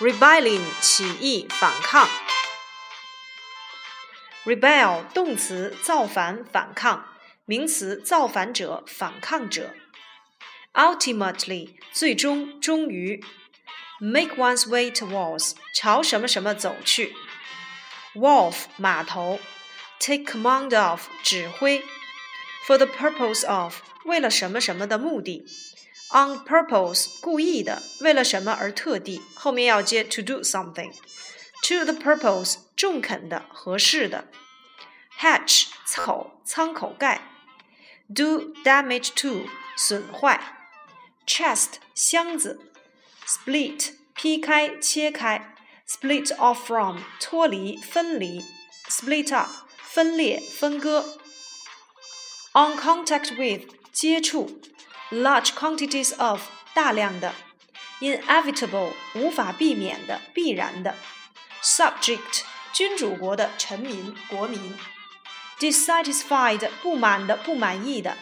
[0.00, 2.08] Rebelling 起义反抗。
[4.46, 7.04] Rebel 动词造反反抗，
[7.44, 9.74] 名词造反者反抗者。
[10.72, 13.22] Ultimately 最终终于。
[14.00, 17.14] Make one's way towards 朝什么什么走去。
[18.14, 19.38] Wharf 码头。
[19.98, 21.84] Take command of 指挥。
[22.66, 25.44] For the purpose of 为了什么什么的目的。
[26.11, 34.27] On purpose，故意的，为了什么而特地，后面要接 to do something。To the purpose，中肯的，合适的。
[35.19, 37.21] Hatch，口，舱口盖。
[38.13, 40.39] Do damage to，损坏。
[41.25, 42.59] Chest，箱子。
[43.25, 45.55] Split，劈开，切开。
[45.87, 48.45] Split off from，脱离，分离。
[48.87, 51.17] Split up，分裂，分割。
[52.53, 54.61] On contact with，接触。
[55.11, 56.41] large quantities of
[56.73, 57.33] 大量的，
[57.99, 60.95] inevitable 无法避免的必然的，
[61.63, 62.43] subject
[62.73, 64.75] 君主国的臣民国民，
[65.59, 68.17] dissatisfied 不满的不满意的，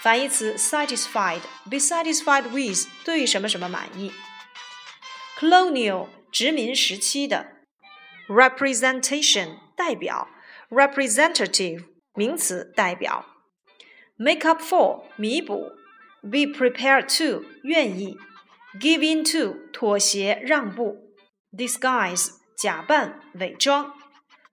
[0.00, 4.12] 反义词 satisfied，be satisfied with 对什么什么满意，
[5.38, 7.46] colonial 殖民时期的，
[8.28, 10.28] representation 代表，
[10.70, 11.84] representative
[12.14, 13.26] 名词代表，
[14.16, 15.72] make up for 弥补。
[16.22, 18.16] be prepared to 愿意，
[18.80, 21.14] give in to 妥协让步，
[21.52, 23.94] disguise 假扮伪装，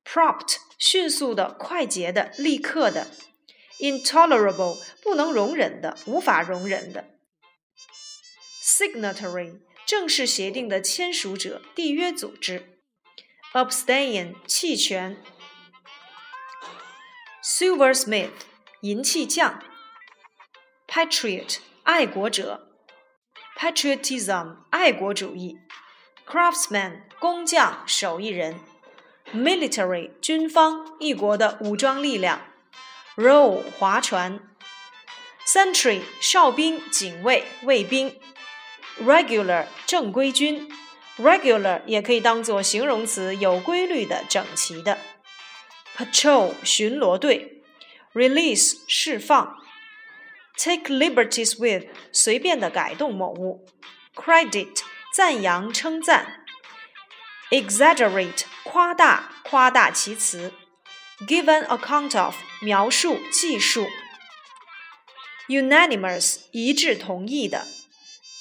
[0.05, 3.07] prompt 迅速的快捷的立刻的，
[3.79, 7.15] intolerable 不能容忍的无法容忍的，
[8.63, 12.79] signatory 正式协定的签署者缔约组织，
[13.53, 15.17] abstain 弃权，
[17.43, 18.31] silversmith
[18.81, 19.63] 银器匠。
[20.90, 22.66] Patriot 爱国者
[23.56, 25.56] ，patriotism 爱国主义
[26.26, 28.58] ，craftsman 工匠手艺人
[29.32, 32.40] ，military 军方一国的武装力量
[33.14, 34.40] ，row 划船
[35.46, 38.18] ，sentry 哨兵警卫卫兵
[39.00, 40.68] ，regular 正规军
[41.16, 44.98] ，regular 也可以当做形容词，有规律的、整齐的
[45.96, 47.62] ，patrol 巡逻队
[48.12, 49.59] ，release 释放。
[50.59, 53.65] Take liberties with 随便的改动某物，
[54.15, 54.81] credit
[55.13, 56.45] 赞扬称赞，
[57.51, 60.53] exaggerate 夸大夸大其词，
[61.27, 63.87] give an account of 描述记述，
[65.49, 67.67] unanimous 一致同意的，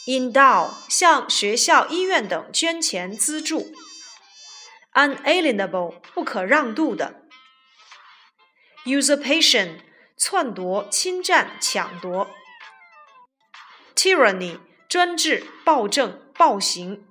[0.06, 3.72] endow 向学校、医院等捐钱资助，
[4.92, 7.22] unalienable 不可让渡的，
[8.84, 9.80] usurpation
[10.21, 12.29] 篡夺、侵占、抢夺
[13.95, 14.59] ；tyranny
[14.89, 17.07] 专制、暴政、暴行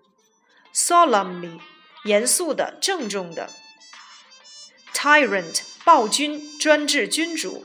[0.74, 1.58] ；solemnly
[2.04, 3.48] 严肃的、郑重的
[4.92, 7.64] ；tyrant 暴君、专制君主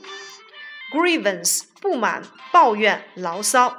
[0.90, 3.76] ；grievance 不满、抱怨、牢骚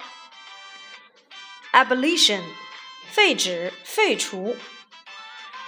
[1.74, 2.44] ；abolition
[3.12, 4.56] 废止、废除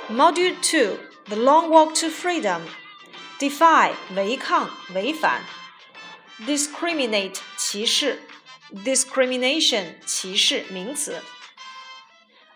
[0.07, 2.61] ；module two the long walk to freedom
[3.39, 5.41] defy 违抗、违反。
[6.45, 8.19] Discriminate 歧视
[8.71, 11.23] ，discrimination 歧视名词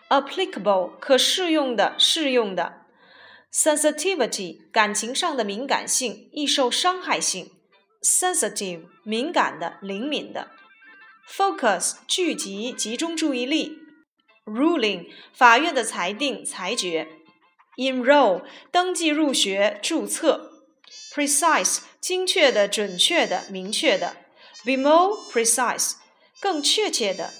[0.08, 2.86] ，applicable 可适用的适用的
[3.52, 7.50] ，sensitivity 感情上的敏感性易受伤害性
[8.02, 10.50] ，sensitive 敏感的灵敏的
[11.28, 13.80] ，focus 聚集集中注意力
[14.44, 17.08] ，ruling 法院的裁定裁决
[17.78, 20.51] ，enroll 登记入学注册。
[21.13, 24.13] precise 精确的、准确的、明确的；
[24.63, 25.93] be more precise
[26.39, 27.31] 更确切的；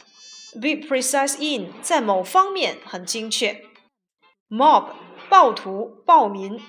[0.54, 3.62] be precise in 在某方面很精确；
[4.50, 4.94] mob
[5.30, 6.60] 暴徒、暴民；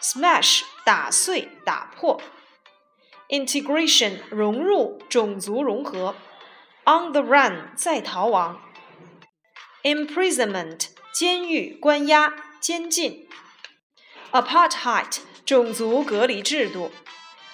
[0.00, 2.20] smash 打碎、打破；
[3.28, 6.14] integration 融入、种族融合；
[6.84, 8.56] on the run 在逃亡；
[9.82, 13.28] imprisonment 监狱、关押、监禁
[14.32, 16.90] ；apartheid 种族隔离制度，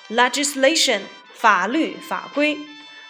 [0.09, 1.03] legislation
[1.33, 2.59] 法律法规，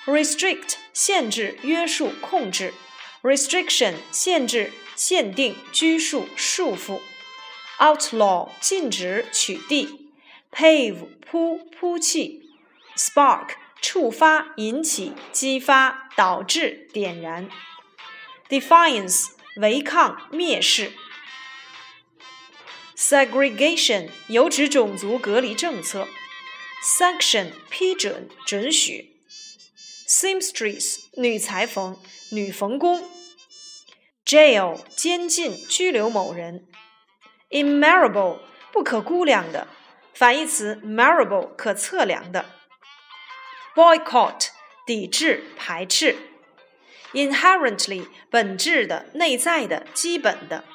[0.06, 2.74] restrict 限制约束控制，
[3.22, 7.00] restriction 限制 限定、拘束、束缚；
[7.78, 9.88] outlaw 禁止、取缔；
[10.52, 12.42] pave 铺、铺砌；
[12.96, 13.50] spark
[13.80, 17.48] 触发、引起、激发、导致、点燃；
[18.48, 20.92] defiance 违抗、蔑视
[22.99, 26.05] ；segregation 有指种族隔离政策
[26.83, 29.15] ；sanction 批准、准许。
[30.05, 31.97] seamstress 女裁缝、
[32.31, 33.07] 女缝工
[34.25, 36.67] ；jail 监禁、拘留某人
[37.51, 38.39] ；immeasurable
[38.73, 39.67] 不可估量的，
[40.13, 42.45] 反义词 measurable 可测量的
[43.75, 44.47] ；boycott
[44.85, 46.17] 抵制、排斥
[47.13, 50.65] ；inherently 本质的、内在的、基本的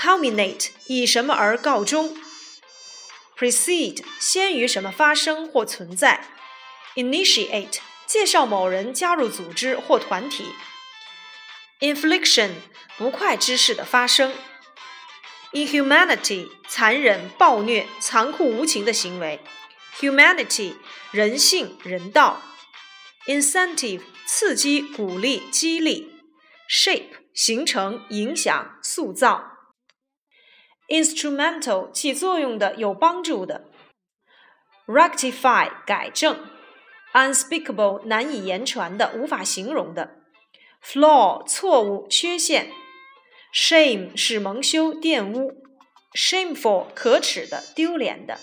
[0.00, 2.16] ；culminate 以什么而告终
[3.36, 6.40] ；precede 先于什么发生或存在。
[6.96, 10.52] initiate 介绍某人加入组织或团体
[11.80, 12.50] ；infliction
[12.96, 14.34] 不快之事的发生
[15.52, 19.40] ；inhumanity 残忍、暴虐、残酷无情的行为
[20.00, 20.74] ；humanity
[21.12, 22.42] 人性、人道
[23.26, 26.12] ；incentive 刺激、鼓励、激励
[26.68, 29.59] ；shape 形成、影响、塑造
[30.90, 33.64] ；instrumental 起作用的、有帮助的
[34.86, 36.50] ；rectify 改正。
[37.12, 40.16] unspeakable 难以言传的、无法形容的
[40.84, 42.70] ；flaw 错误、缺陷
[43.52, 45.62] ；shame 使蒙羞、玷污
[46.14, 48.38] ；shameful 可耻的、丢脸的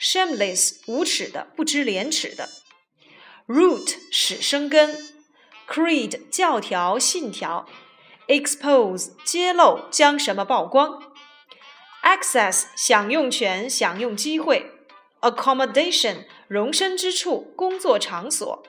[0.00, 2.48] ；shameless 无耻的、不知廉耻的
[3.48, 4.96] ；root 使生根
[5.68, 7.66] ；creed 教条、信条
[8.28, 11.11] ；expose 揭露、将什么曝光
[12.02, 14.70] ；access 享用权、享用机会
[15.20, 18.62] ；accommodation 容身之处，工作场所